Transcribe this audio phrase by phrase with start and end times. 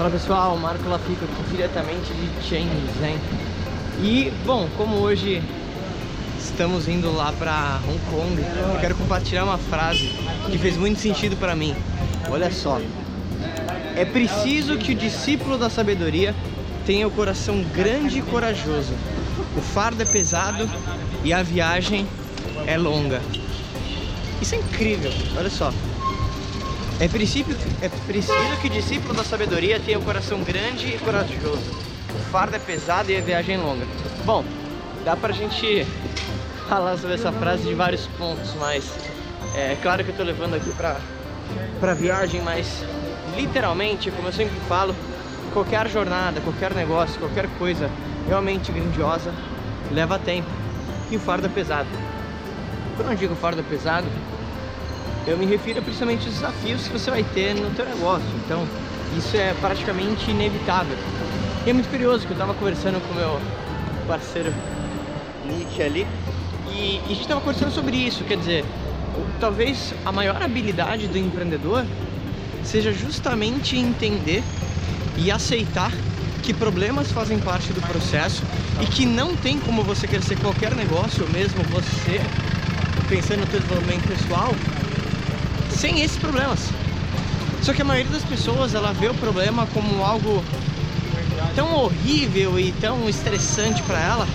[0.00, 3.18] Fala pessoal, Marco Lafico aqui diretamente de Shenzhen
[4.02, 5.42] E, bom, como hoje
[6.38, 10.10] estamos indo lá pra Hong Kong Eu quero compartilhar uma frase
[10.50, 11.76] que fez muito sentido pra mim.
[12.30, 12.80] Olha só.
[13.94, 16.34] É preciso que o discípulo da sabedoria
[16.86, 18.94] tenha o coração grande e corajoso.
[19.54, 20.66] O fardo é pesado
[21.22, 22.06] e a viagem
[22.66, 23.20] é longa.
[24.40, 25.70] Isso é incrível, olha só
[27.00, 30.98] é preciso, é preciso que o discípulo da sabedoria tenha o um coração grande e
[30.98, 31.64] corajoso.
[32.14, 33.86] O fardo é pesado e a viagem é longa.
[34.26, 34.44] Bom,
[35.02, 35.86] dá pra gente
[36.68, 38.84] falar sobre essa frase de vários pontos, mas
[39.56, 41.00] é claro que eu tô levando aqui pra,
[41.80, 42.84] pra viagem, mas
[43.34, 44.94] literalmente, como eu sempre falo,
[45.54, 47.90] qualquer jornada, qualquer negócio, qualquer coisa
[48.28, 49.32] realmente grandiosa
[49.90, 50.50] leva tempo
[51.10, 51.88] e o fardo é pesado.
[52.96, 54.06] Quando eu digo fardo é pesado,
[55.26, 58.28] eu me refiro principalmente aos desafios que você vai ter no teu negócio.
[58.44, 58.66] Então,
[59.16, 60.96] isso é praticamente inevitável.
[61.66, 63.40] E é muito curioso que eu estava conversando com meu
[64.06, 64.52] parceiro
[65.44, 66.06] Nick ali
[66.72, 68.24] e, a gente estava conversando sobre isso.
[68.24, 68.64] Quer dizer,
[69.38, 71.84] talvez a maior habilidade do empreendedor
[72.64, 74.42] seja justamente entender
[75.16, 75.92] e aceitar
[76.42, 78.42] que problemas fazem parte do processo
[78.80, 82.20] e que não tem como você crescer qualquer negócio, mesmo você
[83.08, 84.54] pensando no seu desenvolvimento pessoal,
[85.80, 86.60] sem esses problemas.
[87.62, 90.44] Só que a maioria das pessoas ela vê o problema como algo
[91.56, 94.28] tão horrível e tão estressante para ela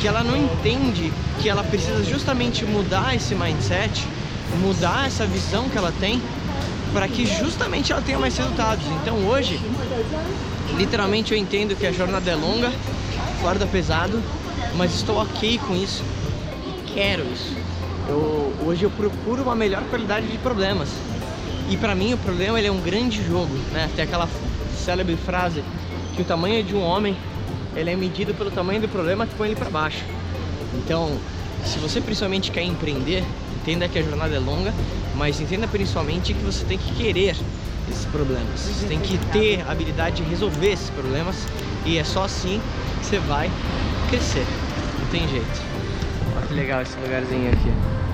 [0.00, 4.04] que ela não entende que ela precisa justamente mudar esse mindset,
[4.60, 6.20] mudar essa visão que ela tem
[6.92, 8.84] para que justamente ela tenha mais resultados.
[9.00, 9.60] Então hoje,
[10.76, 12.72] literalmente eu entendo que a jornada é longa,
[13.40, 14.20] farda pesado,
[14.74, 16.02] mas estou ok com isso
[16.66, 17.54] e quero isso.
[18.10, 20.88] Eu, hoje eu procuro uma melhor qualidade de problemas.
[21.70, 23.88] E para mim o problema ele é um grande jogo, né?
[23.94, 24.28] Tem aquela
[24.76, 25.62] célebre frase
[26.16, 27.16] que o tamanho de um homem
[27.76, 30.02] ele é medido pelo tamanho do problema que põe ele para baixo.
[30.74, 31.16] Então,
[31.64, 33.22] se você principalmente quer empreender,
[33.60, 34.74] entenda que a jornada é longa,
[35.14, 37.36] mas entenda principalmente que você tem que querer
[37.88, 38.58] esses problemas.
[38.58, 41.36] Você tem que ter a habilidade de resolver esses problemas
[41.86, 42.60] e é só assim
[42.98, 43.48] que você vai
[44.08, 44.44] crescer.
[44.98, 45.79] Não tem jeito.
[46.50, 48.09] Legal esse lugarzinho aqui.